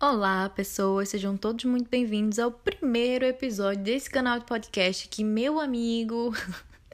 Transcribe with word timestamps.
Olá, 0.00 0.48
pessoas, 0.48 1.08
sejam 1.08 1.36
todos 1.36 1.64
muito 1.64 1.90
bem-vindos 1.90 2.38
ao 2.38 2.52
primeiro 2.52 3.24
episódio 3.24 3.82
desse 3.82 4.08
canal 4.08 4.38
de 4.38 4.44
podcast 4.44 5.08
que 5.08 5.24
meu 5.24 5.58
amigo. 5.58 6.32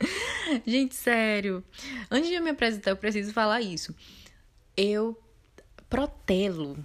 Gente, 0.66 0.95
sério. 0.95 1.62
Antes 2.11 2.30
de 2.30 2.37
eu 2.37 2.43
me 2.43 2.48
apresentar, 2.48 2.93
eu 2.93 2.96
preciso 2.96 3.30
falar 3.34 3.61
isso. 3.61 3.95
Eu 4.75 5.23
protelo 5.91 6.82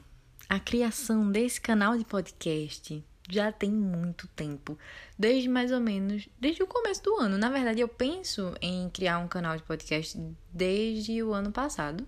a 0.50 0.60
criação 0.60 1.32
desse 1.32 1.62
canal 1.62 1.98
de 1.98 2.04
podcast 2.04 3.02
já 3.30 3.50
tem 3.50 3.72
muito 3.72 4.28
tempo. 4.28 4.78
Desde 5.18 5.48
mais 5.48 5.72
ou 5.72 5.80
menos, 5.80 6.28
desde 6.38 6.62
o 6.62 6.68
começo 6.68 7.02
do 7.02 7.16
ano. 7.16 7.38
Na 7.38 7.50
verdade, 7.50 7.80
eu 7.80 7.88
penso 7.88 8.54
em 8.62 8.90
criar 8.90 9.20
um 9.20 9.28
canal 9.30 9.56
de 9.56 9.64
podcast 9.64 10.20
desde 10.51 11.24
o 11.24 11.32
ano 11.32 11.54
passado. 11.54 12.06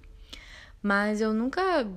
Mas 0.84 1.22
eu 1.22 1.32
nunca 1.32 1.88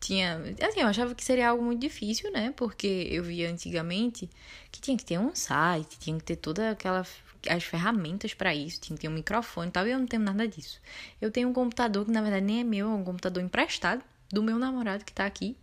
tinha. 0.00 0.40
Assim, 0.62 0.80
eu 0.80 0.86
achava 0.86 1.14
que 1.14 1.24
seria 1.24 1.50
algo 1.50 1.62
muito 1.64 1.80
difícil, 1.80 2.30
né? 2.32 2.52
Porque 2.56 3.08
eu 3.10 3.22
via 3.24 3.50
antigamente 3.50 4.28
que 4.70 4.80
tinha 4.80 4.96
que 4.96 5.04
ter 5.04 5.18
um 5.18 5.34
site, 5.34 5.98
tinha 5.98 6.16
que 6.18 6.24
ter 6.24 6.36
toda 6.36 6.70
aquela. 6.70 7.06
as 7.48 7.64
ferramentas 7.64 8.34
para 8.34 8.54
isso, 8.54 8.80
tinha 8.80 8.96
que 8.96 9.02
ter 9.02 9.08
um 9.08 9.12
microfone 9.12 9.68
e 9.68 9.70
tal, 9.72 9.86
e 9.86 9.90
eu 9.90 9.98
não 9.98 10.06
tenho 10.06 10.22
nada 10.22 10.46
disso. 10.46 10.80
Eu 11.20 11.30
tenho 11.30 11.48
um 11.48 11.52
computador 11.52 12.04
que 12.04 12.10
na 12.10 12.22
verdade 12.22 12.44
nem 12.44 12.60
é 12.60 12.64
meu, 12.64 12.88
é 12.90 12.94
um 12.94 13.04
computador 13.04 13.42
emprestado 13.42 14.04
do 14.30 14.42
meu 14.42 14.58
namorado 14.58 15.04
que 15.04 15.12
tá 15.12 15.26
aqui. 15.26 15.56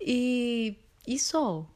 E. 0.00 0.76
E 1.06 1.18
só. 1.18 1.66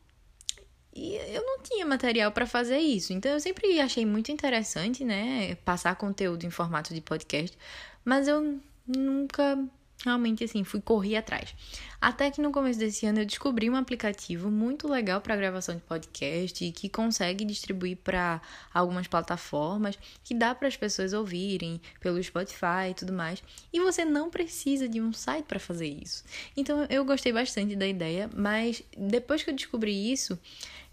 E 0.95 1.15
eu 1.15 1.43
não 1.43 1.63
tinha 1.63 1.87
material 1.87 2.31
para 2.33 2.47
fazer 2.47 2.79
isso. 2.79 3.13
Então 3.13 3.33
eu 3.33 3.41
sempre 3.41 3.81
achei 3.81 4.05
muito 4.05 4.31
interessante, 4.31 5.05
né, 5.05 5.55
passar 5.65 5.97
conteúdo 5.97 6.45
em 6.45 6.51
formato 6.51 6.93
de 6.93 7.01
podcast, 7.01 7.57
mas 8.05 8.29
eu 8.29 8.61
nunca 8.87 9.59
realmente 10.05 10.45
assim 10.45 10.65
fui 10.65 10.81
correr 10.81 11.17
atrás. 11.17 11.55
Até 12.01 12.31
que 12.31 12.41
no 12.41 12.51
começo 12.51 12.79
desse 12.79 13.07
ano 13.07 13.21
eu 13.21 13.27
descobri 13.27 13.71
um 13.71 13.77
aplicativo 13.77 14.51
muito 14.51 14.89
legal 14.89 15.21
para 15.21 15.37
gravação 15.37 15.77
de 15.77 15.83
podcast 15.83 16.65
e 16.65 16.73
que 16.73 16.89
consegue 16.89 17.45
distribuir 17.45 17.97
para 17.99 18.41
algumas 18.75 19.07
plataformas, 19.07 19.99
que 20.25 20.35
dá 20.35 20.55
para 20.55 20.69
as 20.69 20.77
pessoas 20.77 21.13
ouvirem 21.13 21.81
pelo 22.01 22.23
Spotify 22.23 22.91
e 22.91 22.95
tudo 22.95 23.13
mais. 23.13 23.43
E 23.73 23.81
você 23.81 24.05
não 24.05 24.31
precisa 24.31 24.89
de 24.89 25.01
um 25.01 25.13
site 25.13 25.45
para 25.45 25.61
fazer 25.61 25.87
isso. 25.87 26.25
Então 26.57 26.85
eu 26.91 27.05
gostei 27.05 27.33
bastante 27.33 27.77
da 27.77 27.87
ideia, 27.87 28.29
mas 28.35 28.83
depois 28.97 29.43
que 29.43 29.51
eu 29.51 29.55
descobri 29.55 30.13
isso, 30.13 30.39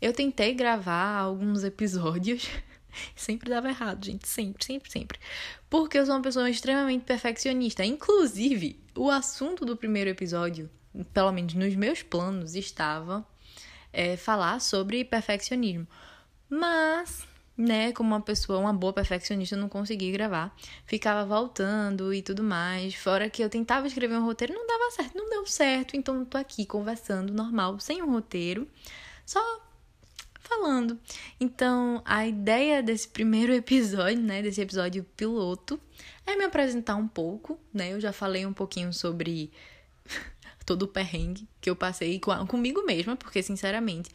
eu 0.02 0.14
tentei 0.14 0.54
gravar 0.54 1.18
alguns 1.18 1.64
episódios 1.64 2.48
Sempre 3.16 3.50
dava 3.50 3.70
errado, 3.70 4.06
gente. 4.06 4.28
Sempre, 4.28 4.66
sempre, 4.66 4.92
sempre. 4.92 5.20
Porque 5.70 5.98
eu 5.98 6.06
sou 6.06 6.16
uma 6.16 6.22
pessoa 6.22 6.50
extremamente 6.50 7.04
perfeccionista. 7.04 7.86
Inclusive, 7.86 8.80
o 8.96 9.10
assunto 9.10 9.66
do 9.66 9.78
primeiro 9.78 10.10
episódio, 10.10 10.70
pelo 11.14 11.32
menos 11.32 11.54
nos 11.54 11.76
meus 11.76 12.02
planos, 12.02 12.56
estava 12.56 13.26
é, 13.94 14.18
falar 14.18 14.60
sobre 14.60 15.04
perfeccionismo. 15.04 15.88
Mas, 16.50 17.28
né, 17.56 17.92
como 17.94 18.10
uma 18.10 18.22
pessoa, 18.22 18.60
uma 18.60 18.74
boa 18.74 18.92
perfeccionista, 18.92 19.56
eu 19.56 19.60
não 19.60 19.70
consegui 19.70 20.12
gravar. 20.12 20.56
Ficava 20.86 21.26
voltando 21.26 22.14
e 22.14 22.22
tudo 22.22 22.44
mais. 22.44 22.96
Fora 22.96 23.30
que 23.30 23.44
eu 23.44 23.50
tentava 23.50 23.88
escrever 23.88 24.18
um 24.18 24.26
roteiro, 24.26 24.54
não 24.54 24.66
dava 24.66 24.92
certo, 24.92 25.16
não 25.16 25.30
deu 25.30 25.46
certo. 25.46 25.96
Então, 25.96 26.26
tô 26.26 26.38
aqui 26.38 26.66
conversando 26.66 27.32
normal, 27.34 27.80
sem 27.80 28.02
um 28.02 28.12
roteiro. 28.12 28.68
Só 29.26 29.69
falando. 30.50 31.00
Então, 31.40 32.02
a 32.04 32.26
ideia 32.26 32.82
desse 32.82 33.08
primeiro 33.08 33.54
episódio, 33.54 34.22
né, 34.22 34.42
desse 34.42 34.60
episódio 34.60 35.06
piloto, 35.16 35.80
é 36.26 36.36
me 36.36 36.44
apresentar 36.44 36.96
um 36.96 37.08
pouco, 37.08 37.60
né? 37.74 37.94
Eu 37.94 38.02
já 38.02 38.12
falei 38.12 38.46
um 38.46 38.54
pouquinho 38.54 38.92
sobre 38.92 39.52
todo 40.66 40.84
o 40.84 40.88
perrengue 40.88 41.48
que 41.62 41.70
eu 41.70 41.76
passei 41.76 42.20
com, 42.20 42.46
comigo 42.48 42.84
mesma, 42.84 43.16
porque 43.16 43.44
sinceramente, 43.44 44.10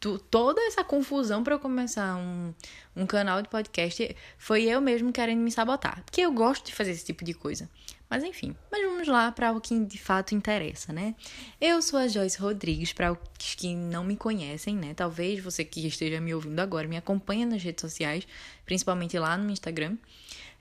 tu, 0.00 0.18
toda 0.18 0.60
essa 0.62 0.84
confusão 0.84 1.42
para 1.42 1.54
eu 1.54 1.58
começar 1.58 2.16
um, 2.16 2.54
um 2.96 3.06
canal 3.06 3.42
de 3.42 3.48
podcast 3.48 4.16
foi 4.36 4.64
eu 4.64 4.80
mesmo 4.80 5.12
querendo 5.12 5.40
me 5.40 5.50
sabotar, 5.50 6.02
porque 6.04 6.20
eu 6.20 6.32
gosto 6.32 6.66
de 6.66 6.74
fazer 6.74 6.92
esse 6.92 7.04
tipo 7.04 7.24
de 7.24 7.34
coisa. 7.34 7.68
Mas 8.10 8.24
enfim, 8.24 8.56
mas 8.72 8.82
vamos 8.82 9.06
lá 9.06 9.30
para 9.30 9.52
o 9.52 9.60
que 9.60 9.78
de 9.84 9.98
fato 9.98 10.34
interessa, 10.34 10.92
né? 10.92 11.14
Eu 11.60 11.82
sou 11.82 11.98
a 11.98 12.08
Joyce 12.08 12.38
Rodrigues, 12.38 12.92
para 12.92 13.12
os 13.12 13.54
que 13.54 13.74
não 13.74 14.02
me 14.02 14.16
conhecem, 14.16 14.74
né? 14.74 14.94
Talvez 14.94 15.40
você 15.40 15.62
que 15.62 15.86
esteja 15.86 16.18
me 16.18 16.34
ouvindo 16.34 16.58
agora 16.60 16.88
me 16.88 16.96
acompanhe 16.96 17.44
nas 17.44 17.62
redes 17.62 17.82
sociais, 17.82 18.26
principalmente 18.64 19.18
lá 19.18 19.36
no 19.36 19.50
Instagram. 19.50 19.98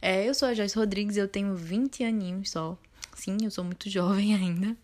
É, 0.02 0.28
eu 0.28 0.34
sou 0.34 0.48
a 0.50 0.54
Joyce 0.54 0.75
Rodrigues, 0.75 1.16
eu 1.16 1.28
tenho 1.28 1.56
20 1.56 2.04
aninhos 2.04 2.52
só. 2.52 2.78
Sim, 3.18 3.38
eu 3.44 3.52
sou 3.52 3.64
muito 3.64 3.90
jovem 3.92 4.36
ainda. 4.36 4.78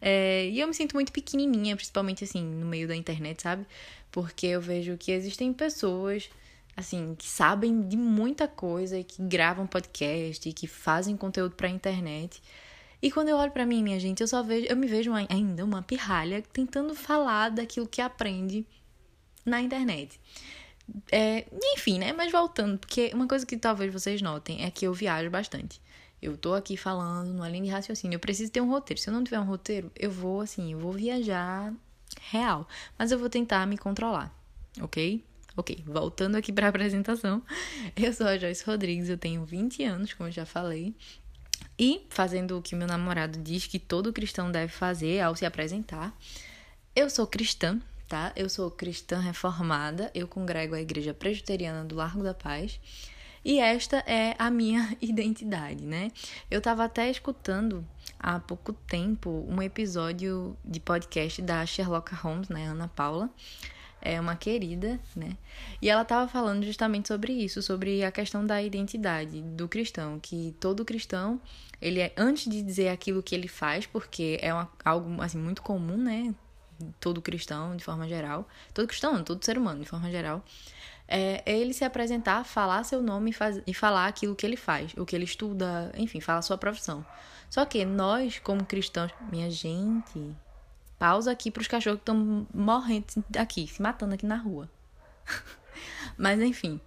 É, 0.00 0.48
e 0.48 0.60
eu 0.60 0.66
me 0.66 0.74
sinto 0.74 0.94
muito 0.94 1.12
pequenininha, 1.12 1.76
principalmente 1.76 2.24
assim, 2.24 2.42
no 2.42 2.66
meio 2.66 2.88
da 2.88 2.96
internet, 2.96 3.42
sabe? 3.42 3.64
Porque 4.10 4.46
eu 4.46 4.60
vejo 4.60 4.96
que 4.96 5.12
existem 5.12 5.52
pessoas 5.52 6.28
assim, 6.76 7.16
que 7.16 7.28
sabem 7.28 7.88
de 7.88 7.96
muita 7.96 8.46
coisa 8.46 9.02
que 9.02 9.20
gravam 9.20 9.66
podcast 9.66 10.52
que 10.52 10.66
fazem 10.68 11.16
conteúdo 11.16 11.56
pra 11.56 11.68
internet. 11.68 12.40
E 13.02 13.10
quando 13.10 13.28
eu 13.28 13.36
olho 13.36 13.50
para 13.50 13.66
mim, 13.66 13.82
minha 13.82 13.98
gente, 13.98 14.20
eu 14.20 14.28
só 14.28 14.42
vejo, 14.42 14.66
eu 14.68 14.76
me 14.76 14.86
vejo 14.86 15.12
ainda 15.28 15.64
uma 15.64 15.82
pirralha 15.82 16.42
tentando 16.52 16.94
falar 16.94 17.48
daquilo 17.50 17.86
que 17.86 18.00
aprende 18.00 18.64
na 19.44 19.60
internet. 19.60 20.20
É, 21.10 21.46
enfim, 21.74 21.98
né? 21.98 22.12
Mas 22.12 22.30
voltando, 22.32 22.78
porque 22.78 23.10
uma 23.12 23.26
coisa 23.26 23.44
que 23.44 23.56
talvez 23.56 23.92
vocês 23.92 24.22
notem 24.22 24.64
é 24.64 24.70
que 24.70 24.86
eu 24.86 24.92
viajo 24.92 25.30
bastante. 25.30 25.80
Eu 26.20 26.36
tô 26.36 26.54
aqui 26.54 26.76
falando 26.76 27.32
numa 27.32 27.48
linha 27.48 27.64
de 27.64 27.70
raciocínio. 27.70 28.16
Eu 28.16 28.20
preciso 28.20 28.50
ter 28.50 28.60
um 28.60 28.70
roteiro. 28.70 29.00
Se 29.00 29.08
eu 29.08 29.14
não 29.14 29.22
tiver 29.22 29.38
um 29.38 29.44
roteiro, 29.44 29.90
eu 29.96 30.10
vou 30.10 30.40
assim, 30.40 30.72
eu 30.72 30.78
vou 30.78 30.92
viajar 30.92 31.72
real. 32.30 32.66
Mas 32.98 33.12
eu 33.12 33.18
vou 33.18 33.28
tentar 33.28 33.66
me 33.66 33.78
controlar, 33.78 34.34
ok? 34.80 35.24
Ok, 35.56 35.82
voltando 35.84 36.36
aqui 36.36 36.52
para 36.52 36.66
a 36.66 36.68
apresentação. 36.68 37.42
Eu 37.96 38.12
sou 38.12 38.28
a 38.28 38.38
Joyce 38.38 38.64
Rodrigues, 38.64 39.08
eu 39.08 39.18
tenho 39.18 39.44
20 39.44 39.82
anos, 39.82 40.14
como 40.14 40.28
eu 40.28 40.32
já 40.32 40.46
falei. 40.46 40.94
E 41.76 42.06
fazendo 42.10 42.56
o 42.56 42.62
que 42.62 42.76
meu 42.76 42.86
namorado 42.86 43.42
diz 43.42 43.66
que 43.66 43.80
todo 43.80 44.12
cristão 44.12 44.52
deve 44.52 44.72
fazer 44.72 45.20
ao 45.20 45.34
se 45.34 45.44
apresentar. 45.44 46.16
Eu 46.94 47.10
sou 47.10 47.26
cristã, 47.26 47.80
tá? 48.08 48.32
Eu 48.36 48.48
sou 48.48 48.70
cristã 48.70 49.18
reformada, 49.18 50.12
eu 50.14 50.28
congrego 50.28 50.76
a 50.76 50.80
Igreja 50.80 51.12
Presbiteriana 51.12 51.84
do 51.84 51.96
Largo 51.96 52.22
da 52.22 52.34
Paz. 52.34 52.78
E 53.48 53.60
esta 53.60 54.04
é 54.06 54.34
a 54.38 54.50
minha 54.50 54.94
identidade, 55.00 55.82
né? 55.82 56.12
Eu 56.50 56.60
tava 56.60 56.84
até 56.84 57.10
escutando 57.10 57.82
há 58.18 58.38
pouco 58.38 58.74
tempo 58.74 59.46
um 59.48 59.62
episódio 59.62 60.54
de 60.62 60.78
podcast 60.78 61.40
da 61.40 61.64
Sherlock 61.64 62.14
Holmes, 62.14 62.50
né, 62.50 62.66
Ana 62.66 62.88
Paula 62.88 63.30
é 64.02 64.20
uma 64.20 64.36
querida, 64.36 65.00
né? 65.16 65.36
E 65.80 65.88
ela 65.88 66.02
estava 66.02 66.28
falando 66.28 66.62
justamente 66.62 67.08
sobre 67.08 67.32
isso, 67.32 67.62
sobre 67.62 68.04
a 68.04 68.12
questão 68.12 68.46
da 68.46 68.62
identidade 68.62 69.40
do 69.40 69.66
cristão, 69.66 70.20
que 70.20 70.54
todo 70.60 70.84
cristão, 70.84 71.40
ele 71.80 72.00
é 72.00 72.12
antes 72.18 72.50
de 72.50 72.62
dizer 72.62 72.90
aquilo 72.90 73.22
que 73.22 73.34
ele 73.34 73.48
faz, 73.48 73.86
porque 73.86 74.38
é 74.42 74.52
uma, 74.52 74.70
algo 74.84 75.20
assim 75.22 75.38
muito 75.38 75.62
comum, 75.62 75.96
né? 75.96 76.34
Todo 77.00 77.20
cristão, 77.20 77.76
de 77.76 77.82
forma 77.82 78.06
geral, 78.06 78.46
todo 78.72 78.86
cristão, 78.86 79.24
todo 79.24 79.44
ser 79.44 79.58
humano, 79.58 79.82
de 79.82 79.88
forma 79.88 80.10
geral, 80.12 80.44
é, 81.08 81.42
é 81.44 81.58
ele 81.58 81.72
se 81.72 81.84
apresentar, 81.84 82.44
falar 82.44 82.84
seu 82.84 83.02
nome 83.02 83.30
e, 83.30 83.32
faz, 83.32 83.60
e 83.66 83.74
falar 83.74 84.06
aquilo 84.06 84.36
que 84.36 84.46
ele 84.46 84.56
faz, 84.56 84.92
o 84.96 85.06
que 85.06 85.16
ele 85.16 85.24
estuda, 85.24 85.90
enfim, 85.96 86.20
falar 86.20 86.42
sua 86.42 86.58
profissão. 86.58 87.04
Só 87.50 87.64
que 87.64 87.84
nós, 87.84 88.38
como 88.38 88.64
cristãos, 88.64 89.10
minha 89.32 89.50
gente, 89.50 90.36
Pausa 90.98 91.30
aqui 91.30 91.50
para 91.50 91.60
os 91.60 91.68
cachorros 91.68 91.98
que 91.98 92.02
estão 92.02 92.46
morrendo 92.52 93.06
aqui, 93.38 93.68
se 93.68 93.80
matando 93.80 94.14
aqui 94.14 94.26
na 94.26 94.36
rua. 94.36 94.68
mas 96.18 96.40
enfim. 96.40 96.80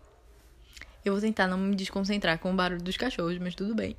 Eu 1.03 1.13
vou 1.13 1.21
tentar 1.21 1.47
não 1.47 1.57
me 1.57 1.75
desconcentrar 1.75 2.37
com 2.37 2.51
o 2.51 2.55
barulho 2.55 2.81
dos 2.81 2.97
cachorros, 2.97 3.39
mas 3.39 3.55
tudo 3.55 3.73
bem. 3.73 3.95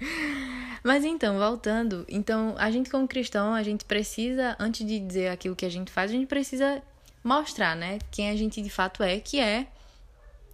mas 0.82 1.04
então, 1.04 1.38
voltando, 1.38 2.06
então 2.08 2.54
a 2.58 2.70
gente 2.70 2.90
como 2.90 3.06
cristão, 3.06 3.54
a 3.54 3.62
gente 3.62 3.84
precisa 3.84 4.56
antes 4.58 4.84
de 4.84 4.98
dizer 4.98 5.28
aquilo 5.28 5.54
que 5.54 5.66
a 5.66 5.70
gente 5.70 5.92
faz, 5.92 6.10
a 6.10 6.14
gente 6.14 6.26
precisa 6.26 6.82
mostrar, 7.22 7.76
né, 7.76 7.98
quem 8.10 8.30
a 8.30 8.36
gente 8.36 8.62
de 8.62 8.70
fato 8.70 9.02
é, 9.02 9.20
que 9.20 9.40
é 9.40 9.66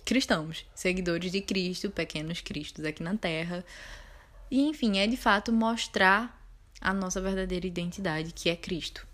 cristãos, 0.05 0.67
seguidores 0.75 1.33
de 1.33 1.41
Cristo, 1.41 1.91
pequenos 1.91 2.41
cristos 2.41 2.85
aqui 2.85 3.03
na 3.03 3.17
terra. 3.17 3.65
E 4.51 4.61
enfim, 4.63 4.99
é 4.99 5.07
de 5.07 5.17
fato 5.17 5.53
mostrar 5.53 6.41
a 6.81 6.93
nossa 6.93 7.21
verdadeira 7.21 7.67
identidade, 7.67 8.33
que 8.33 8.51
é 8.51 8.57
Cristo. 8.57 9.07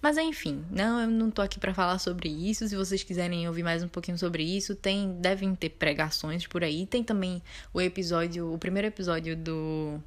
Mas 0.00 0.16
enfim, 0.16 0.64
não, 0.70 1.00
eu 1.00 1.08
não 1.08 1.30
tô 1.30 1.42
aqui 1.42 1.58
para 1.58 1.74
falar 1.74 1.98
sobre 1.98 2.28
isso. 2.28 2.68
Se 2.68 2.76
vocês 2.76 3.02
quiserem 3.02 3.48
ouvir 3.48 3.64
mais 3.64 3.82
um 3.82 3.88
pouquinho 3.88 4.16
sobre 4.16 4.44
isso, 4.44 4.76
tem 4.76 5.20
devem 5.20 5.54
ter 5.56 5.70
pregações 5.70 6.46
por 6.46 6.62
aí. 6.62 6.86
Tem 6.86 7.02
também 7.02 7.42
o 7.74 7.80
episódio, 7.80 8.52
o 8.52 8.58
primeiro 8.58 8.86
episódio 8.86 9.36
do 9.36 10.00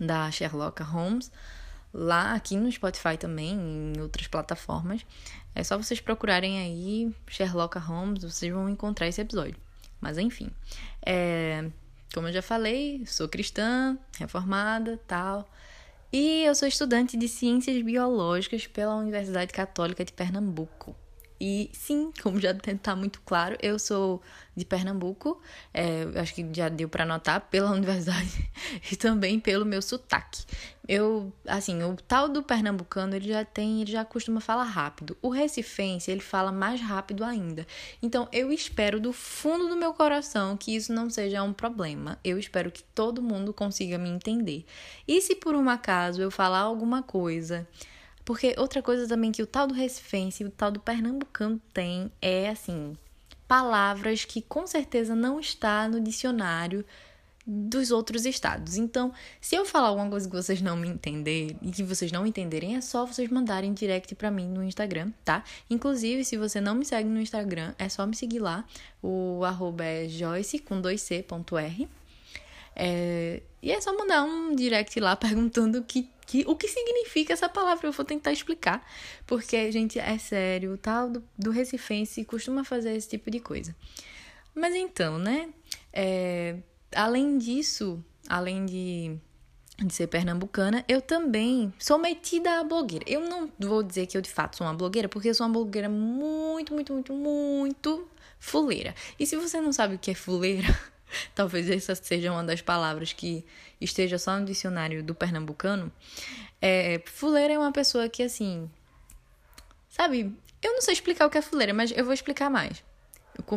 da 0.00 0.30
Sherlock 0.30 0.82
Holmes 0.82 1.30
lá 1.92 2.34
aqui 2.34 2.56
no 2.56 2.70
Spotify 2.70 3.16
também, 3.18 3.52
em 3.52 4.00
outras 4.00 4.26
plataformas. 4.26 5.04
É 5.58 5.64
só 5.64 5.76
vocês 5.76 5.98
procurarem 5.98 6.60
aí 6.60 7.12
Sherlock 7.26 7.76
Holmes, 7.80 8.22
vocês 8.22 8.52
vão 8.52 8.68
encontrar 8.68 9.08
esse 9.08 9.20
episódio. 9.20 9.56
Mas 10.00 10.16
enfim, 10.16 10.52
é, 11.04 11.68
como 12.14 12.28
eu 12.28 12.32
já 12.32 12.40
falei, 12.40 13.04
sou 13.04 13.28
cristã, 13.28 13.98
reformada, 14.20 15.00
tal. 15.04 15.50
E 16.12 16.44
eu 16.44 16.54
sou 16.54 16.68
estudante 16.68 17.16
de 17.16 17.26
Ciências 17.26 17.82
Biológicas 17.82 18.68
pela 18.68 18.94
Universidade 18.94 19.52
Católica 19.52 20.04
de 20.04 20.12
Pernambuco. 20.12 20.94
E 21.40 21.70
sim, 21.72 22.12
como 22.22 22.40
já 22.40 22.50
está 22.50 22.96
muito 22.96 23.20
claro, 23.20 23.56
eu 23.62 23.78
sou 23.78 24.20
de 24.56 24.64
Pernambuco, 24.64 25.40
é, 25.72 26.02
acho 26.16 26.34
que 26.34 26.46
já 26.52 26.68
deu 26.68 26.88
para 26.88 27.06
notar 27.06 27.42
pela 27.42 27.70
universidade 27.72 28.50
e 28.90 28.96
também 28.96 29.38
pelo 29.38 29.64
meu 29.64 29.80
sotaque. 29.80 30.44
Eu, 30.88 31.30
assim, 31.46 31.82
o 31.82 31.94
tal 31.96 32.30
do 32.30 32.42
pernambucano, 32.42 33.14
ele 33.14 33.28
já 33.28 33.44
tem, 33.44 33.82
ele 33.82 33.92
já 33.92 34.06
costuma 34.06 34.40
falar 34.40 34.64
rápido. 34.64 35.18
O 35.20 35.28
recifense, 35.28 36.10
ele 36.10 36.22
fala 36.22 36.50
mais 36.50 36.80
rápido 36.80 37.22
ainda. 37.24 37.66
Então, 38.02 38.26
eu 38.32 38.50
espero 38.50 38.98
do 38.98 39.12
fundo 39.12 39.68
do 39.68 39.76
meu 39.76 39.92
coração 39.92 40.56
que 40.56 40.74
isso 40.74 40.90
não 40.90 41.10
seja 41.10 41.42
um 41.42 41.52
problema. 41.52 42.18
Eu 42.24 42.38
espero 42.38 42.70
que 42.72 42.82
todo 42.82 43.20
mundo 43.20 43.52
consiga 43.52 43.98
me 43.98 44.08
entender. 44.08 44.64
E 45.06 45.20
se 45.20 45.34
por 45.34 45.54
um 45.54 45.68
acaso 45.68 46.22
eu 46.22 46.30
falar 46.30 46.60
alguma 46.60 47.02
coisa 47.02 47.68
porque 48.28 48.54
outra 48.58 48.82
coisa 48.82 49.08
também 49.08 49.32
que 49.32 49.42
o 49.42 49.46
tal 49.46 49.66
do 49.66 49.72
recifense 49.72 50.42
e 50.42 50.46
o 50.46 50.50
tal 50.50 50.70
do 50.70 50.78
pernambucano 50.78 51.58
tem 51.72 52.12
é 52.20 52.50
assim, 52.50 52.94
palavras 53.48 54.22
que 54.26 54.42
com 54.42 54.66
certeza 54.66 55.14
não 55.16 55.40
está 55.40 55.88
no 55.88 55.98
dicionário 55.98 56.84
dos 57.46 57.90
outros 57.90 58.26
estados. 58.26 58.76
Então, 58.76 59.14
se 59.40 59.56
eu 59.56 59.64
falar 59.64 59.88
alguma 59.88 60.10
coisa 60.10 60.28
que 60.28 60.36
vocês 60.36 60.60
não 60.60 60.76
me 60.76 60.88
entenderem 60.88 61.56
e 61.62 61.70
que 61.70 61.82
vocês 61.82 62.12
não 62.12 62.26
entenderem, 62.26 62.76
é 62.76 62.82
só 62.82 63.06
vocês 63.06 63.30
mandarem 63.30 63.72
direct 63.72 64.14
para 64.14 64.30
mim 64.30 64.46
no 64.46 64.62
Instagram, 64.62 65.10
tá? 65.24 65.42
Inclusive, 65.70 66.22
se 66.22 66.36
você 66.36 66.60
não 66.60 66.74
me 66.74 66.84
segue 66.84 67.08
no 67.08 67.22
Instagram, 67.22 67.72
é 67.78 67.88
só 67.88 68.06
me 68.06 68.14
seguir 68.14 68.40
lá. 68.40 68.62
O 69.02 69.42
arroba 69.42 69.84
é 69.84 70.06
joyce 70.06 70.58
com 70.58 70.82
2c.r. 70.82 71.88
É, 72.80 73.42
e 73.60 73.72
é 73.72 73.80
só 73.80 73.92
mandar 73.96 74.22
um 74.22 74.54
direct 74.54 74.98
lá 75.00 75.16
perguntando 75.16 75.82
que, 75.82 76.08
que, 76.24 76.44
o 76.46 76.54
que 76.54 76.68
significa 76.68 77.32
essa 77.32 77.48
palavra. 77.48 77.88
Eu 77.88 77.92
vou 77.92 78.04
tentar 78.04 78.32
explicar. 78.32 78.86
Porque, 79.26 79.70
gente, 79.72 79.98
é 79.98 80.16
sério, 80.16 80.74
o 80.74 80.78
tal 80.78 81.10
do, 81.10 81.24
do 81.36 81.50
Recifense 81.50 82.24
costuma 82.24 82.62
fazer 82.62 82.94
esse 82.94 83.08
tipo 83.08 83.30
de 83.30 83.40
coisa. 83.40 83.74
Mas 84.54 84.74
então, 84.76 85.18
né? 85.18 85.48
É, 85.92 86.56
além 86.94 87.36
disso, 87.36 88.02
além 88.28 88.64
de, 88.64 89.16
de 89.84 89.92
ser 89.92 90.06
pernambucana, 90.06 90.84
eu 90.86 91.02
também 91.02 91.72
sou 91.80 91.98
metida 91.98 92.60
a 92.60 92.64
blogueira. 92.64 93.04
Eu 93.08 93.22
não 93.22 93.50
vou 93.58 93.82
dizer 93.82 94.06
que 94.06 94.16
eu 94.16 94.20
de 94.20 94.30
fato 94.30 94.56
sou 94.56 94.66
uma 94.66 94.74
blogueira, 94.74 95.08
porque 95.08 95.28
eu 95.28 95.34
sou 95.34 95.46
uma 95.46 95.52
blogueira 95.52 95.88
muito, 95.88 96.72
muito, 96.72 96.92
muito, 96.92 97.12
muito 97.12 98.08
fuleira. 98.38 98.94
E 99.18 99.26
se 99.26 99.36
você 99.36 99.60
não 99.60 99.72
sabe 99.72 99.96
o 99.96 99.98
que 99.98 100.12
é 100.12 100.14
fuleira. 100.14 100.68
talvez 101.34 101.68
essa 101.70 101.94
seja 101.94 102.32
uma 102.32 102.44
das 102.44 102.60
palavras 102.60 103.12
que 103.12 103.44
esteja 103.80 104.18
só 104.18 104.38
no 104.38 104.46
dicionário 104.46 105.02
do 105.02 105.14
pernambucano. 105.14 105.92
É, 106.60 107.00
fuleira 107.06 107.54
é 107.54 107.58
uma 107.58 107.72
pessoa 107.72 108.08
que, 108.08 108.22
assim. 108.22 108.70
Sabe, 109.88 110.34
eu 110.62 110.72
não 110.72 110.82
sei 110.82 110.94
explicar 110.94 111.26
o 111.26 111.30
que 111.30 111.38
é 111.38 111.42
fuleira, 111.42 111.72
mas 111.72 111.92
eu 111.92 112.04
vou 112.04 112.12
explicar 112.12 112.50
mais. 112.50 112.82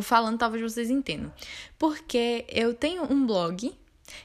Falando, 0.02 0.38
talvez 0.38 0.62
vocês 0.62 0.90
entendam. 0.90 1.32
Porque 1.78 2.44
eu 2.48 2.72
tenho 2.72 3.04
um 3.12 3.26
blog 3.26 3.76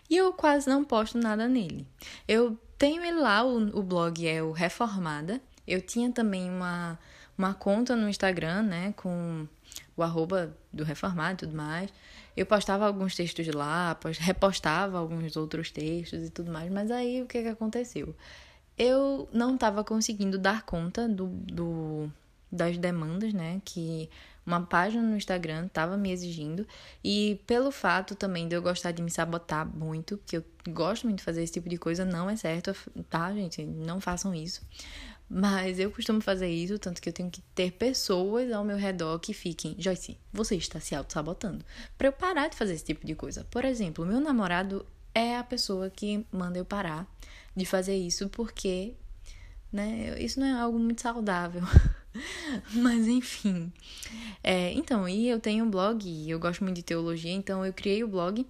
e 0.10 0.16
eu 0.16 0.32
quase 0.34 0.70
não 0.70 0.84
posto 0.84 1.18
nada 1.18 1.48
nele. 1.48 1.86
Eu 2.28 2.58
tenho 2.78 3.04
ele 3.04 3.20
lá, 3.20 3.44
o, 3.44 3.58
o 3.80 3.84
blog 3.84 4.28
é 4.28 4.42
o 4.42 4.52
Reformada. 4.52 5.42
Eu 5.68 5.82
tinha 5.82 6.12
também 6.12 6.50
uma, 6.50 6.98
uma 7.38 7.54
conta 7.54 7.96
no 7.96 8.08
Instagram, 8.08 8.64
né, 8.64 8.94
com 8.96 9.48
o 9.96 10.04
arroba 10.04 10.56
do 10.72 10.84
Reformado 10.84 11.34
e 11.34 11.38
tudo 11.48 11.58
mais. 11.58 11.92
Eu 12.38 12.46
postava 12.46 12.86
alguns 12.86 13.16
textos 13.16 13.48
lá, 13.48 13.98
repostava 14.20 15.00
alguns 15.00 15.36
outros 15.36 15.72
textos 15.72 16.28
e 16.28 16.30
tudo 16.30 16.52
mais, 16.52 16.72
mas 16.72 16.92
aí 16.92 17.20
o 17.24 17.26
que, 17.26 17.42
que 17.42 17.48
aconteceu? 17.48 18.16
Eu 18.78 19.28
não 19.34 19.56
estava 19.56 19.84
conseguindo 19.84 20.38
dar 20.38 20.62
conta 20.62 21.10
do, 21.10 21.26
do, 21.26 22.12
das 22.52 22.78
demandas, 22.78 23.34
né, 23.34 23.60
que 23.66 24.08
uma 24.46 24.62
página 24.62 25.02
no 25.02 25.18
Instagram 25.18 25.66
estava 25.66 25.98
me 25.98 26.12
exigindo, 26.12 26.66
e 27.04 27.42
pelo 27.48 27.72
fato 27.72 28.14
também 28.14 28.48
de 28.48 28.56
eu 28.56 28.62
gostar 28.62 28.92
de 28.92 29.02
me 29.02 29.10
sabotar 29.10 29.68
muito, 29.68 30.16
porque 30.18 30.38
eu 30.38 30.44
gosto 30.70 31.06
muito 31.06 31.18
de 31.18 31.24
fazer 31.24 31.42
esse 31.42 31.54
tipo 31.54 31.68
de 31.68 31.78
coisa, 31.78 32.06
não 32.06 32.30
é 32.30 32.36
certo, 32.36 32.72
tá, 33.10 33.34
gente? 33.34 33.66
Não 33.66 34.00
façam 34.00 34.34
isso. 34.36 34.62
Mas 35.30 35.78
eu 35.78 35.92
costumo 35.92 36.22
fazer 36.22 36.48
isso, 36.48 36.80
tanto 36.80 37.02
que 37.02 37.10
eu 37.10 37.14
tenho 37.14 37.30
que 37.30 37.42
ter 37.54 37.72
pessoas 37.72 38.52
ao 38.52 38.64
meu 38.64 38.78
redor 38.78 39.20
que 39.20 39.34
fiquem, 39.34 39.76
Joyce, 39.78 40.18
você 40.32 40.56
está 40.56 40.80
se 40.80 40.96
auto-sabotando. 40.96 41.66
Para 41.98 42.08
eu 42.08 42.14
parar 42.14 42.48
de 42.48 42.56
fazer 42.56 42.74
esse 42.74 42.86
tipo 42.86 43.06
de 43.06 43.14
coisa. 43.14 43.46
Por 43.52 43.66
exemplo, 43.66 44.06
meu 44.06 44.22
namorado 44.22 44.86
é 45.14 45.36
a 45.36 45.44
pessoa 45.44 45.90
que 45.90 46.26
manda 46.32 46.58
eu 46.58 46.64
parar 46.66 47.06
de 47.54 47.66
fazer 47.66 47.98
isso 47.98 48.30
porque, 48.30 48.94
né, 49.72 50.16
isso 50.22 50.40
não 50.40 50.48
é 50.48 50.54
algo 50.54 50.80
muito 50.80 51.02
saudável. 51.02 51.64
Mas 52.72 53.06
enfim. 53.08 53.72
É, 54.42 54.72
então, 54.74 55.10
e 55.10 55.28
eu 55.28 55.40
tenho 55.42 55.66
um 55.66 55.70
blog 55.70 56.08
e 56.08 56.30
eu 56.30 56.40
gosto 56.40 56.64
muito 56.64 56.78
de 56.78 56.84
teologia, 56.84 57.34
então 57.34 57.66
eu 57.66 57.74
criei 57.74 58.02
o 58.02 58.08
blog 58.08 58.48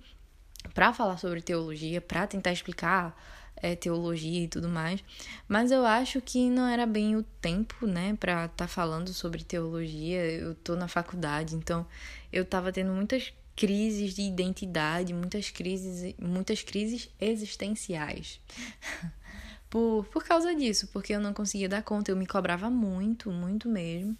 para 0.75 0.93
falar 0.93 1.17
sobre 1.17 1.41
teologia, 1.41 1.99
para 1.99 2.27
tentar 2.27 2.51
explicar 2.51 3.17
é, 3.61 3.75
teologia 3.75 4.43
e 4.43 4.47
tudo 4.47 4.69
mais. 4.69 5.03
Mas 5.47 5.71
eu 5.71 5.85
acho 5.85 6.21
que 6.21 6.49
não 6.49 6.67
era 6.67 6.85
bem 6.85 7.15
o 7.15 7.23
tempo, 7.41 7.85
né, 7.85 8.15
para 8.19 8.45
estar 8.45 8.55
tá 8.55 8.67
falando 8.67 9.13
sobre 9.13 9.43
teologia. 9.43 10.23
Eu 10.23 10.55
tô 10.55 10.75
na 10.75 10.87
faculdade, 10.87 11.55
então 11.55 11.85
eu 12.31 12.45
tava 12.45 12.71
tendo 12.71 12.91
muitas 12.91 13.33
crises 13.55 14.13
de 14.13 14.21
identidade, 14.21 15.13
muitas 15.13 15.49
crises, 15.49 16.13
muitas 16.19 16.61
crises 16.61 17.09
existenciais. 17.19 18.39
por, 19.69 20.05
por 20.05 20.23
causa 20.23 20.55
disso, 20.55 20.87
porque 20.93 21.13
eu 21.13 21.19
não 21.19 21.33
conseguia 21.33 21.67
dar 21.67 21.81
conta, 21.81 22.11
eu 22.11 22.15
me 22.15 22.25
cobrava 22.25 22.69
muito, 22.69 23.31
muito 23.31 23.67
mesmo. 23.67 24.15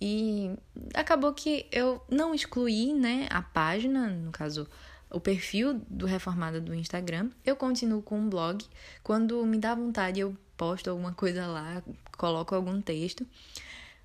E 0.00 0.50
acabou 0.94 1.32
que 1.32 1.66
eu 1.70 2.02
não 2.10 2.34
excluí, 2.34 2.92
né, 2.92 3.28
a 3.30 3.40
página, 3.40 4.08
no 4.08 4.32
caso, 4.32 4.68
o 5.12 5.20
perfil 5.20 5.80
do 5.88 6.06
Reformada 6.06 6.60
do 6.60 6.74
Instagram. 6.74 7.30
Eu 7.44 7.56
continuo 7.56 8.02
com 8.02 8.18
um 8.18 8.28
blog. 8.28 8.64
Quando 9.02 9.44
me 9.46 9.58
dá 9.58 9.74
vontade, 9.74 10.20
eu 10.20 10.36
posto 10.56 10.90
alguma 10.90 11.12
coisa 11.12 11.46
lá, 11.46 11.82
coloco 12.16 12.54
algum 12.54 12.80
texto. 12.80 13.26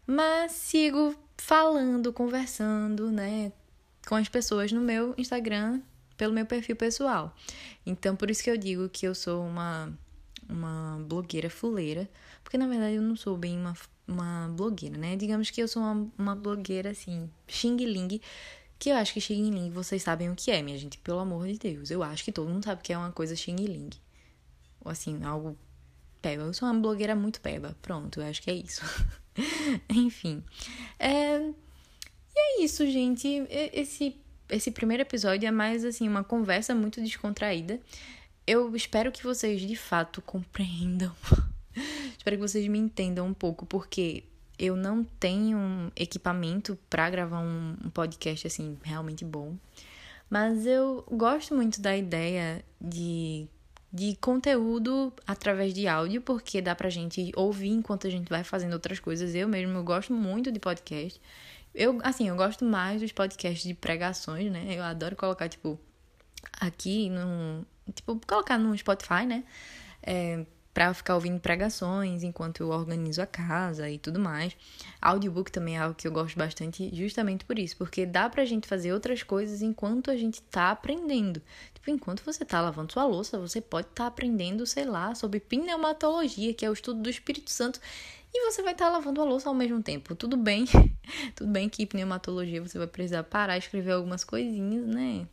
Mas 0.05 0.51
sigo 0.53 1.15
falando, 1.37 2.13
conversando, 2.13 3.11
né, 3.11 3.51
com 4.07 4.15
as 4.15 4.29
pessoas 4.29 4.71
no 4.71 4.81
meu 4.81 5.13
Instagram, 5.17 5.81
pelo 6.17 6.33
meu 6.33 6.45
perfil 6.45 6.75
pessoal. 6.75 7.35
Então, 7.85 8.15
por 8.15 8.31
isso 8.31 8.43
que 8.43 8.49
eu 8.49 8.57
digo 8.57 8.89
que 8.89 9.07
eu 9.07 9.13
sou 9.13 9.45
uma 9.45 9.93
uma 10.49 10.97
blogueira 11.07 11.49
fuleira, 11.49 12.09
porque 12.43 12.57
na 12.57 12.67
verdade 12.67 12.95
eu 12.95 13.01
não 13.01 13.15
sou 13.15 13.37
bem 13.37 13.57
uma, 13.57 13.75
uma 14.07 14.47
blogueira, 14.49 14.97
né? 14.97 15.15
Digamos 15.15 15.49
que 15.49 15.61
eu 15.61 15.67
sou 15.67 15.81
uma, 15.81 16.07
uma 16.17 16.35
blogueira 16.35 16.91
assim, 16.91 17.29
xing 17.47 17.77
ling, 17.77 18.21
que 18.79 18.89
eu 18.89 18.95
acho 18.95 19.13
que 19.13 19.21
Xing 19.21 19.49
Ling 19.49 19.71
vocês 19.71 20.03
sabem 20.03 20.29
o 20.29 20.35
que 20.35 20.51
é, 20.51 20.61
minha 20.61 20.77
gente, 20.77 20.97
pelo 20.99 21.19
amor 21.19 21.47
de 21.47 21.57
Deus. 21.57 21.89
Eu 21.89 22.03
acho 22.03 22.23
que 22.23 22.31
todo 22.31 22.49
mundo 22.49 22.63
sabe 22.63 22.81
que 22.81 22.93
é 22.93 22.97
uma 22.97 23.11
coisa 23.11 23.35
Xing 23.35 23.55
Ling. 23.55 23.89
Ou 24.83 24.91
assim, 24.91 25.23
algo 25.23 25.57
peba. 26.21 26.43
Eu 26.43 26.53
sou 26.53 26.67
uma 26.67 26.79
blogueira 26.79 27.15
muito 27.15 27.41
peba. 27.41 27.75
Pronto, 27.81 28.19
eu 28.19 28.27
acho 28.27 28.41
que 28.41 28.51
é 28.51 28.53
isso. 28.53 28.81
Enfim. 29.89 30.43
É... 30.99 31.39
E 31.39 32.39
é 32.39 32.63
isso, 32.63 32.85
gente. 32.89 33.27
Esse, 33.49 34.15
esse 34.49 34.69
primeiro 34.69 35.01
episódio 35.01 35.47
é 35.47 35.51
mais 35.51 35.83
assim, 35.83 36.07
uma 36.07 36.23
conversa 36.23 36.75
muito 36.75 37.01
descontraída. 37.01 37.79
Eu 38.45 38.75
espero 38.75 39.11
que 39.11 39.23
vocês 39.23 39.59
de 39.61 39.75
fato 39.75 40.21
compreendam. 40.21 41.13
espero 42.15 42.37
que 42.37 42.41
vocês 42.41 42.67
me 42.67 42.77
entendam 42.77 43.25
um 43.25 43.33
pouco, 43.33 43.65
porque 43.65 44.23
eu 44.57 44.75
não 44.75 45.03
tenho 45.03 45.91
equipamento 45.95 46.77
para 46.89 47.09
gravar 47.09 47.39
um, 47.39 47.75
um 47.85 47.89
podcast 47.89 48.47
assim 48.47 48.77
realmente 48.83 49.23
bom, 49.23 49.55
mas 50.29 50.65
eu 50.65 51.03
gosto 51.09 51.55
muito 51.55 51.81
da 51.81 51.95
ideia 51.95 52.63
de 52.79 53.47
de 53.91 54.15
conteúdo 54.17 55.13
através 55.25 55.73
de 55.73 55.87
áudio, 55.87 56.21
porque 56.21 56.61
dá 56.61 56.75
pra 56.75 56.89
gente 56.89 57.31
ouvir 57.35 57.69
enquanto 57.69 58.05
a 58.05 58.09
gente 58.09 58.29
vai 58.29 58.43
fazendo 58.43 58.73
outras 58.73 58.99
coisas. 58.99 59.33
Eu 59.33 59.47
mesmo 59.47 59.77
eu 59.77 59.83
gosto 59.83 60.13
muito 60.13 60.51
de 60.51 60.59
podcast. 60.59 61.19
Eu, 61.73 61.99
assim, 62.03 62.27
eu 62.27 62.35
gosto 62.35 62.65
mais 62.65 63.01
dos 63.01 63.11
podcasts 63.11 63.63
de 63.63 63.73
pregações, 63.73 64.51
né? 64.51 64.65
Eu 64.69 64.83
adoro 64.83 65.15
colocar, 65.15 65.47
tipo, 65.47 65.79
aqui 66.59 67.09
no. 67.09 67.65
Tipo, 67.93 68.19
colocar 68.27 68.57
no 68.57 68.77
Spotify, 68.77 69.25
né? 69.25 69.43
É, 70.03 70.45
para 70.77 70.93
ficar 70.93 71.15
ouvindo 71.15 71.39
pregações 71.39 72.21
enquanto 72.21 72.61
eu 72.61 72.69
organizo 72.69 73.19
a 73.19 73.25
casa 73.25 73.89
e 73.89 73.97
tudo 73.97 74.19
mais. 74.19 74.55
Audiobook 75.01 75.51
também 75.51 75.75
é 75.75 75.79
algo 75.79 75.95
que 75.95 76.07
eu 76.07 76.11
gosto 76.11 76.37
bastante, 76.37 76.95
justamente 76.95 77.43
por 77.45 77.57
isso, 77.57 77.75
porque 77.75 78.05
dá 78.05 78.29
pra 78.29 78.45
gente 78.45 78.67
fazer 78.67 78.93
outras 78.93 79.23
coisas 79.23 79.63
enquanto 79.63 80.11
a 80.11 80.15
gente 80.15 80.39
tá 80.39 80.69
aprendendo. 80.69 81.41
Tipo, 81.73 81.89
enquanto 81.89 82.23
você 82.23 82.45
tá 82.45 82.61
lavando 82.61 82.93
sua 82.93 83.05
louça, 83.05 83.39
você 83.39 83.59
pode 83.59 83.87
estar 83.87 84.03
tá 84.03 84.07
aprendendo, 84.07 84.67
sei 84.67 84.85
lá, 84.85 85.15
sobre 85.15 85.39
pneumatologia, 85.39 86.53
que 86.53 86.63
é 86.63 86.69
o 86.69 86.73
estudo 86.73 87.01
do 87.01 87.09
Espírito 87.09 87.49
Santo, 87.49 87.79
e 88.31 88.45
você 88.45 88.61
vai 88.61 88.73
estar 88.73 88.85
tá 88.85 88.91
lavando 88.91 89.19
a 89.19 89.25
louça 89.25 89.49
ao 89.49 89.55
mesmo 89.55 89.81
tempo. 89.81 90.13
Tudo 90.13 90.37
bem, 90.37 90.65
tudo 91.35 91.51
bem 91.51 91.67
que 91.67 91.87
pneumatologia 91.87 92.61
você 92.61 92.77
vai 92.77 92.85
precisar 92.85 93.23
parar 93.23 93.57
escrever 93.57 93.93
algumas 93.93 94.23
coisinhas, 94.23 94.85
né? 94.85 95.27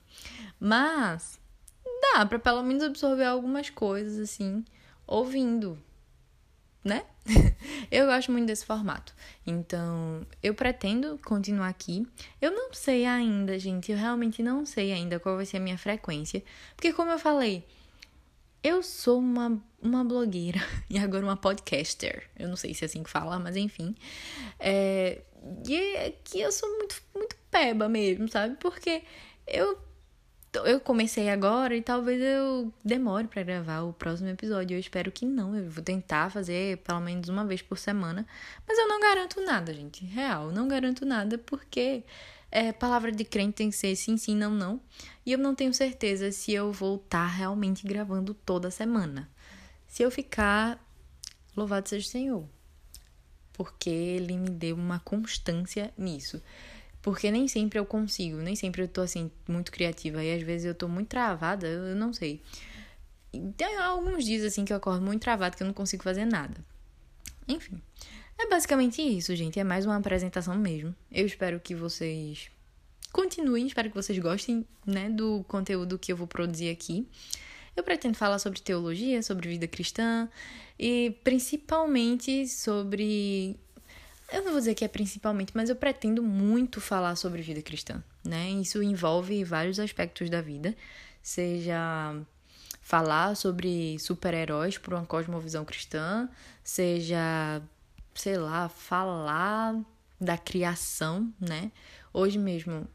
Mas 0.59 1.39
dá 2.15 2.25
para 2.25 2.39
pelo 2.39 2.63
menos 2.63 2.83
absorver 2.83 3.27
algumas 3.27 3.69
coisas 3.69 4.19
assim 4.19 4.65
ouvindo, 5.07 5.79
né? 6.83 7.05
eu 7.91 8.07
gosto 8.07 8.31
muito 8.31 8.47
desse 8.47 8.65
formato. 8.65 9.15
Então, 9.47 10.27
eu 10.43 10.55
pretendo 10.55 11.19
continuar 11.25 11.69
aqui. 11.69 12.07
Eu 12.41 12.51
não 12.51 12.73
sei 12.73 13.07
ainda, 13.07 13.59
gente, 13.59 13.91
eu 13.91 13.99
realmente 13.99 14.43
não 14.43 14.67
sei 14.67 14.93
ainda 14.93 15.19
qual 15.19 15.37
vai 15.37 15.47
ser 15.47 15.57
a 15.57 15.61
minha 15.61 15.79
frequência, 15.79 16.43
porque 16.77 16.93
como 16.93 17.11
eu 17.11 17.19
falei, 17.19 17.67
eu 18.63 18.83
sou 18.83 19.19
uma, 19.19 19.63
uma 19.81 20.03
blogueira 20.03 20.61
e 20.89 20.99
agora 20.99 21.25
uma 21.25 21.37
podcaster. 21.37 22.31
Eu 22.37 22.49
não 22.49 22.57
sei 22.57 22.73
se 22.73 22.85
é 22.85 22.87
assim 22.87 23.03
que 23.03 23.11
fala, 23.11 23.39
mas 23.39 23.57
enfim. 23.57 23.95
É, 24.59 25.23
e 25.69 25.77
é 25.97 26.11
que 26.25 26.41
eu 26.41 26.51
sou 26.51 26.69
muito, 26.79 27.03
muito 27.15 27.37
peba 27.51 27.89
mesmo, 27.89 28.29
sabe? 28.29 28.57
Porque 28.57 29.03
eu 29.47 29.79
eu 30.65 30.81
comecei 30.81 31.29
agora 31.29 31.77
e 31.77 31.83
talvez 31.83 32.21
eu 32.21 32.73
demore 32.85 33.27
para 33.27 33.43
gravar 33.43 33.83
o 33.83 33.93
próximo 33.93 34.29
episódio. 34.29 34.75
Eu 34.75 34.81
espero 34.81 35.11
que 35.11 35.27
não. 35.27 35.57
Eu 35.57 35.71
vou 35.71 35.83
tentar 35.83 36.31
fazer 36.31 36.79
pelo 36.79 37.01
menos 37.01 37.29
uma 37.29 37.45
vez 37.45 37.63
por 37.63 37.79
semana. 37.79 38.27
Mas 38.67 38.79
eu 38.79 38.87
não 38.87 39.01
garanto 39.01 39.41
nada, 39.41 39.73
gente. 39.73 40.05
Real, 40.05 40.51
não 40.51 40.69
garanto 40.69 41.05
nada 41.05 41.39
porque 41.39 42.05
é, 42.51 42.73
palavra 42.73 43.11
de 43.11 43.25
crente 43.25 43.55
tem 43.55 43.71
que 43.71 43.77
ser 43.77 43.97
sim, 43.97 44.17
sim, 44.17 44.37
não, 44.37 44.51
não. 44.51 44.81
E 45.27 45.33
eu 45.33 45.39
não 45.39 45.55
tenho 45.55 45.75
certeza 45.75 46.31
se 46.31 46.53
eu 46.53 46.71
vou 46.73 46.97
estar 46.97 47.27
tá 47.27 47.27
realmente 47.27 47.87
gravando 47.87 48.33
toda 48.33 48.71
semana. 48.71 49.29
Se 49.89 50.03
eu 50.03 50.11
ficar, 50.11 50.79
louvado 51.57 51.89
seja 51.89 52.07
o 52.07 52.11
Senhor. 52.11 52.49
Porque 53.53 53.91
Ele 53.91 54.37
me 54.37 54.51
deu 54.51 54.77
uma 54.77 55.01
constância 55.01 55.93
nisso. 55.99 56.41
Porque 57.05 57.31
nem 57.31 57.47
sempre 57.47 57.79
eu 57.79 57.85
consigo, 57.85 58.39
nem 58.39 58.57
sempre 58.57 58.81
eu 58.81 58.89
tô 58.89 59.03
assim, 59.03 59.31
muito 59.47 59.71
criativa. 59.71 60.25
E 60.25 60.35
às 60.35 60.43
vezes 60.43 60.65
eu 60.65 60.75
tô 60.75 60.89
muito 60.89 61.09
travada, 61.09 61.67
eu 61.67 61.95
não 61.95 62.15
sei. 62.15 62.41
Tem 63.59 63.77
alguns 63.77 64.25
dias 64.25 64.43
assim 64.43 64.65
que 64.65 64.73
eu 64.73 64.79
acordo 64.79 65.05
muito 65.05 65.21
travada, 65.21 65.55
que 65.55 65.63
eu 65.63 65.67
não 65.67 65.75
consigo 65.75 66.03
fazer 66.03 66.25
nada. 66.25 66.65
Enfim. 67.47 67.79
É 68.39 68.49
basicamente 68.49 69.03
isso, 69.03 69.37
gente. 69.37 69.61
É 69.61 69.65
mais 69.65 69.85
uma 69.85 69.97
apresentação 69.97 70.57
mesmo. 70.57 70.97
Eu 71.13 71.27
espero 71.27 71.61
que 71.61 71.75
vocês 71.75 72.51
continuem, 73.13 73.67
espero 73.67 73.91
que 73.91 73.97
vocês 73.97 74.19
gostem, 74.19 74.67
né, 74.87 75.11
do 75.11 75.45
conteúdo 75.47 75.99
que 75.99 76.11
eu 76.11 76.17
vou 76.17 76.27
produzir 76.27 76.71
aqui. 76.71 77.07
Eu 77.77 77.85
pretendo 77.85 78.17
falar 78.17 78.39
sobre 78.39 78.63
teologia, 78.63 79.23
sobre 79.23 79.47
vida 79.47 79.69
cristã 79.69 80.27
e 80.79 81.15
principalmente 81.23 82.49
sobre 82.49 83.59
eu 84.33 84.43
não 84.43 84.53
vou 84.53 84.61
dizer 84.61 84.75
que 84.75 84.85
é 84.85 84.89
principalmente, 84.89 85.53
mas 85.55 85.69
eu 85.69 85.77
pretendo 85.77 86.23
muito 86.23 86.81
falar 86.81 87.17
sobre 87.17 87.43
vida 87.43 87.63
cristã, 87.63 88.03
né? 88.25 88.51
Isso 88.51 88.83
envolve 88.83 89.43
vários 89.45 89.79
aspectos 89.79 90.31
da 90.31 90.41
vida, 90.41 90.75
seja 91.23 92.15
falar 92.81 93.35
sobre 93.35 93.99
super-heróis 93.99 94.77
por 94.77 94.95
uma 94.95 95.07
cosmovisão 95.07 95.65
cristã, 95.65 96.29
seja 96.63 97.63
sei 98.15 98.37
lá, 98.37 98.69
falar 98.69 99.75
da 100.21 100.39
criação, 100.39 101.33
né? 101.41 101.73
Hoje 102.13 102.39
mesmo, 102.39 102.87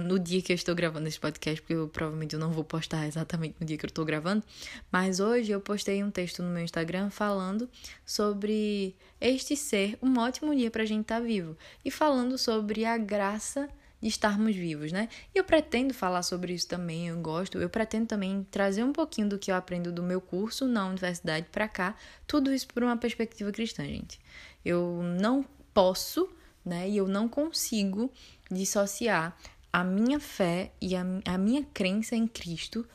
no 0.00 0.18
dia 0.18 0.40
que 0.40 0.52
eu 0.52 0.54
estou 0.54 0.74
gravando 0.74 1.08
esse 1.08 1.18
podcast, 1.18 1.60
porque 1.60 1.74
eu 1.74 1.88
provavelmente 1.88 2.34
eu 2.34 2.40
não 2.40 2.52
vou 2.52 2.64
postar 2.64 3.06
exatamente 3.06 3.56
no 3.60 3.66
dia 3.66 3.76
que 3.76 3.84
eu 3.84 3.88
estou 3.88 4.04
gravando, 4.04 4.44
mas 4.90 5.20
hoje 5.20 5.50
eu 5.50 5.60
postei 5.60 6.02
um 6.02 6.10
texto 6.10 6.42
no 6.42 6.50
meu 6.50 6.62
Instagram 6.62 7.10
falando 7.10 7.68
sobre 8.04 8.94
este 9.20 9.56
ser 9.56 9.98
um 10.00 10.18
ótimo 10.18 10.54
dia 10.54 10.70
para 10.70 10.82
a 10.82 10.86
gente 10.86 11.02
estar 11.02 11.20
tá 11.20 11.20
vivo 11.20 11.56
e 11.84 11.90
falando 11.90 12.38
sobre 12.38 12.84
a 12.84 12.96
graça 12.96 13.68
de 14.00 14.08
estarmos 14.08 14.54
vivos, 14.54 14.92
né? 14.92 15.08
E 15.34 15.38
eu 15.38 15.44
pretendo 15.44 15.92
falar 15.92 16.22
sobre 16.22 16.52
isso 16.52 16.68
também, 16.68 17.08
eu 17.08 17.20
gosto. 17.20 17.58
Eu 17.58 17.68
pretendo 17.68 18.06
também 18.06 18.46
trazer 18.50 18.84
um 18.84 18.92
pouquinho 18.92 19.28
do 19.28 19.38
que 19.38 19.50
eu 19.50 19.56
aprendo 19.56 19.90
do 19.90 20.02
meu 20.02 20.20
curso 20.20 20.66
na 20.66 20.86
universidade 20.86 21.46
para 21.50 21.68
cá, 21.68 21.96
tudo 22.26 22.52
isso 22.52 22.68
por 22.68 22.82
uma 22.82 22.96
perspectiva 22.96 23.50
cristã, 23.50 23.84
gente. 23.84 24.20
Eu 24.64 25.02
não 25.02 25.44
posso, 25.74 26.28
né, 26.64 26.88
e 26.88 26.96
eu 26.96 27.08
não 27.08 27.28
consigo 27.28 28.10
dissociar 28.50 29.36
a 29.72 29.84
minha 29.84 30.18
fé 30.18 30.72
e 30.80 30.96
a, 30.96 31.04
a 31.24 31.38
minha 31.38 31.64
crença 31.64 32.16
em 32.16 32.26
Cristo 32.26 32.86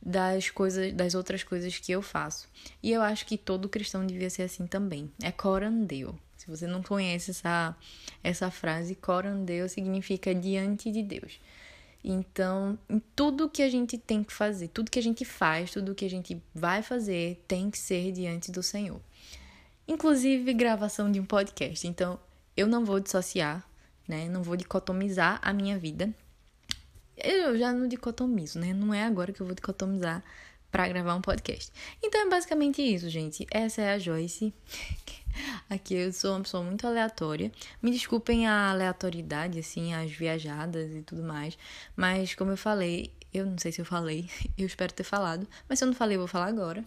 das 0.00 0.50
coisas, 0.50 0.92
das 0.92 1.14
outras 1.14 1.44
coisas 1.44 1.78
que 1.78 1.92
eu 1.92 2.02
faço. 2.02 2.48
E 2.82 2.90
eu 2.90 3.02
acho 3.02 3.24
que 3.26 3.36
todo 3.36 3.68
cristão 3.68 4.04
devia 4.06 4.30
ser 4.30 4.42
assim 4.42 4.66
também. 4.66 5.10
É 5.22 5.30
corandeu. 5.30 6.18
Se 6.36 6.48
você 6.48 6.66
não 6.66 6.82
conhece 6.82 7.30
essa, 7.30 7.76
essa 8.22 8.50
frase, 8.50 8.96
corandeu 8.96 9.68
significa 9.68 10.34
diante 10.34 10.90
de 10.90 11.02
Deus. 11.02 11.40
Então, 12.02 12.76
em 12.90 13.00
tudo 13.14 13.48
que 13.48 13.62
a 13.62 13.70
gente 13.70 13.96
tem 13.96 14.24
que 14.24 14.32
fazer, 14.32 14.66
tudo 14.68 14.90
que 14.90 14.98
a 14.98 15.02
gente 15.02 15.24
faz, 15.24 15.70
tudo 15.70 15.94
que 15.94 16.04
a 16.04 16.10
gente 16.10 16.42
vai 16.52 16.82
fazer, 16.82 17.44
tem 17.46 17.70
que 17.70 17.78
ser 17.78 18.10
diante 18.10 18.50
do 18.50 18.60
Senhor 18.60 19.00
inclusive 19.86 20.52
gravação 20.52 21.10
de 21.10 21.20
um 21.20 21.24
podcast. 21.24 21.86
Então, 21.86 22.18
eu 22.56 22.66
não 22.66 22.84
vou 22.84 23.00
dissociar, 23.00 23.66
né? 24.06 24.28
Não 24.28 24.42
vou 24.42 24.56
dicotomizar 24.56 25.40
a 25.42 25.52
minha 25.52 25.78
vida. 25.78 26.12
Eu 27.16 27.56
já 27.58 27.72
não 27.72 27.86
dicotomizo, 27.86 28.58
né? 28.58 28.72
Não 28.72 28.92
é 28.92 29.04
agora 29.04 29.32
que 29.32 29.40
eu 29.40 29.46
vou 29.46 29.54
dicotomizar 29.54 30.22
para 30.72 30.88
gravar 30.88 31.14
um 31.14 31.20
podcast. 31.20 31.70
Então 32.02 32.22
é 32.22 32.30
basicamente 32.30 32.80
isso, 32.80 33.08
gente. 33.10 33.46
Essa 33.50 33.82
é 33.82 33.92
a 33.92 33.98
Joyce. 33.98 34.54
Aqui 35.68 35.94
eu 35.94 36.12
sou 36.12 36.32
uma 36.32 36.40
pessoa 36.40 36.62
muito 36.64 36.86
aleatória. 36.86 37.52
Me 37.82 37.90
desculpem 37.90 38.46
a 38.46 38.70
aleatoriedade, 38.70 39.58
assim, 39.58 39.92
as 39.92 40.10
viajadas 40.10 40.90
e 40.90 41.02
tudo 41.02 41.22
mais. 41.22 41.56
Mas, 41.94 42.34
como 42.34 42.50
eu 42.50 42.56
falei, 42.56 43.12
eu 43.32 43.46
não 43.46 43.58
sei 43.58 43.70
se 43.70 43.80
eu 43.80 43.84
falei, 43.84 44.28
eu 44.56 44.66
espero 44.66 44.92
ter 44.92 45.04
falado. 45.04 45.46
Mas 45.68 45.78
se 45.78 45.84
eu 45.84 45.86
não 45.86 45.94
falei, 45.94 46.16
eu 46.16 46.20
vou 46.20 46.28
falar 46.28 46.46
agora. 46.46 46.84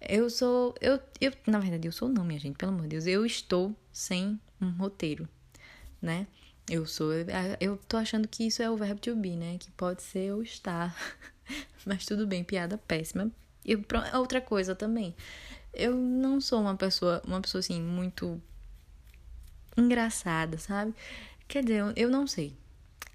Eu 0.00 0.28
sou. 0.28 0.74
Eu, 0.80 1.00
eu, 1.20 1.32
na 1.46 1.58
verdade, 1.58 1.88
eu 1.88 1.92
sou 1.92 2.08
não, 2.08 2.24
minha 2.24 2.38
gente, 2.38 2.56
pelo 2.56 2.72
amor 2.72 2.82
de 2.82 2.88
Deus. 2.90 3.06
Eu 3.06 3.24
estou 3.24 3.74
sem 3.90 4.38
um 4.62 4.70
roteiro, 4.70 5.28
né? 6.00 6.26
Eu 6.70 6.86
sou. 6.86 7.10
Eu 7.60 7.76
tô 7.88 7.96
achando 7.96 8.28
que 8.28 8.46
isso 8.46 8.62
é 8.62 8.70
o 8.70 8.76
verbo 8.76 9.00
to 9.00 9.16
be, 9.16 9.36
né? 9.36 9.58
Que 9.58 9.70
pode 9.72 10.02
ser 10.02 10.26
eu 10.26 10.42
estar. 10.42 10.96
Mas 11.84 12.06
tudo 12.06 12.26
bem, 12.26 12.44
piada 12.44 12.78
péssima. 12.78 13.30
E 13.64 13.76
outra 14.16 14.40
coisa 14.40 14.74
também. 14.74 15.14
Eu 15.74 15.94
não 15.94 16.40
sou 16.40 16.60
uma 16.60 16.76
pessoa, 16.76 17.22
uma 17.26 17.40
pessoa 17.40 17.60
assim, 17.60 17.80
muito 17.80 18.40
engraçada, 19.76 20.58
sabe? 20.58 20.94
Quer 21.48 21.64
dizer, 21.64 21.92
eu 21.96 22.10
não 22.10 22.26
sei. 22.26 22.56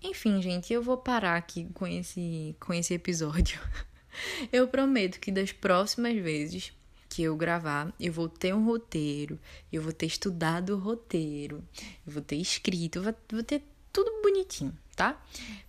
Enfim, 0.03 0.41
gente, 0.41 0.71
eu 0.73 0.81
vou 0.81 0.97
parar 0.97 1.37
aqui 1.37 1.65
com 1.73 1.87
esse, 1.87 2.55
com 2.59 2.73
esse 2.73 2.93
episódio. 2.93 3.59
Eu 4.51 4.67
prometo 4.67 5.19
que 5.19 5.31
das 5.31 5.51
próximas 5.51 6.15
vezes 6.15 6.71
que 7.17 7.23
eu 7.23 7.35
gravar, 7.35 7.91
eu 7.99 8.13
vou 8.13 8.29
ter 8.29 8.53
um 8.53 8.63
roteiro, 8.63 9.39
eu 9.73 9.81
vou 9.81 9.91
ter 9.91 10.05
estudado 10.05 10.75
o 10.75 10.77
roteiro, 10.77 11.63
eu 12.05 12.13
vou 12.13 12.21
ter 12.21 12.35
escrito, 12.35 12.99
eu 12.99 13.15
vou, 13.31 13.41
ter 13.41 13.63
tudo 13.91 14.21
bonitinho, 14.21 14.71
tá? 14.95 15.19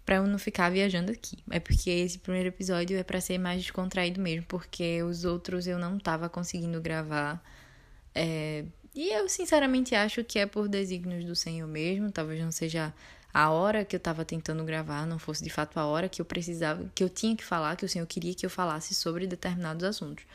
Pra 0.04 0.16
eu 0.16 0.26
não 0.26 0.38
ficar 0.38 0.68
viajando 0.68 1.10
aqui. 1.10 1.38
É 1.50 1.58
porque 1.58 1.88
esse 1.88 2.18
primeiro 2.18 2.48
episódio 2.48 2.98
é 2.98 3.02
para 3.02 3.18
ser 3.18 3.38
mais 3.38 3.62
descontraído 3.62 4.20
mesmo, 4.20 4.44
porque 4.46 5.02
os 5.02 5.24
outros 5.24 5.66
eu 5.66 5.78
não 5.78 5.98
tava 5.98 6.28
conseguindo 6.28 6.82
gravar. 6.82 7.42
É... 8.14 8.66
E 8.94 9.08
eu 9.08 9.26
sinceramente 9.26 9.94
acho 9.94 10.22
que 10.24 10.38
é 10.38 10.44
por 10.44 10.68
desígnios 10.68 11.24
do 11.24 11.34
Senhor 11.34 11.66
mesmo, 11.66 12.12
talvez 12.12 12.42
não 12.42 12.52
seja 12.52 12.92
a 13.32 13.48
hora 13.48 13.86
que 13.86 13.96
eu 13.96 13.98
estava 13.98 14.22
tentando 14.22 14.62
gravar 14.64 15.06
não 15.06 15.18
fosse 15.18 15.42
de 15.42 15.48
fato 15.48 15.78
a 15.78 15.86
hora 15.86 16.10
que 16.10 16.20
eu 16.20 16.26
precisava, 16.26 16.90
que 16.94 17.02
eu 17.02 17.08
tinha 17.08 17.34
que 17.34 17.44
falar, 17.44 17.74
que 17.74 17.86
o 17.86 17.88
Senhor 17.88 18.06
queria 18.06 18.34
que 18.34 18.44
eu 18.44 18.50
falasse 18.50 18.94
sobre 18.94 19.26
determinados 19.26 19.84
assuntos. 19.84 20.26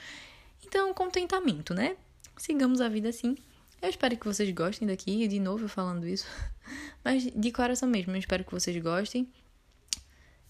Então, 0.74 0.92
contentamento, 0.92 1.72
né? 1.72 1.96
Sigamos 2.36 2.82
a 2.82 2.90
vida 2.90 3.08
assim. 3.08 3.38
Eu 3.80 3.92
espero 3.92 4.18
que 4.18 4.26
vocês 4.26 4.50
gostem 4.50 4.88
daqui, 4.88 5.28
de 5.28 5.40
novo 5.40 5.66
eu 5.66 5.70
falando 5.70 6.08
isso. 6.08 6.26
Mas 7.06 7.26
de 7.26 7.52
coração 7.52 7.88
mesmo, 7.88 8.12
eu 8.14 8.18
espero 8.18 8.44
que 8.44 8.52
vocês 8.52 8.76
gostem. 8.82 9.32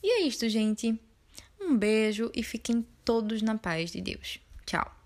E 0.01 0.22
é 0.22 0.22
isto, 0.22 0.48
gente. 0.48 0.98
Um 1.60 1.75
beijo 1.75 2.32
e 2.34 2.42
fiquem 2.42 2.88
todos 3.03 3.42
na 3.42 3.58
paz 3.58 3.92
de 3.92 4.00
Deus. 4.00 4.39
Tchau. 4.65 5.02